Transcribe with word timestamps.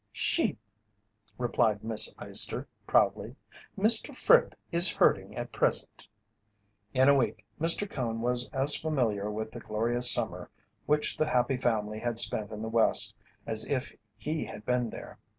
"Sheep," 0.11 0.57
replied 1.37 1.83
Miss 1.83 2.11
Eyester, 2.17 2.65
proudly. 2.87 3.35
"Mr. 3.77 4.17
Fripp 4.17 4.55
is 4.71 4.95
herding 4.95 5.35
at 5.35 5.51
present." 5.51 6.07
In 6.91 7.07
a 7.07 7.13
week 7.13 7.45
Mr. 7.59 7.87
Cone 7.87 8.19
was 8.19 8.49
as 8.49 8.75
familiar 8.75 9.29
with 9.29 9.51
the 9.51 9.59
glorious 9.59 10.09
summer 10.09 10.49
which 10.87 11.17
The 11.17 11.29
Happy 11.29 11.57
Family 11.57 11.99
had 11.99 12.17
spent 12.17 12.49
in 12.51 12.63
the 12.63 12.67
West 12.67 13.15
as 13.45 13.63
if 13.67 13.95
he 14.17 14.43
had 14.45 14.65
been 14.65 14.89
there. 14.89 15.19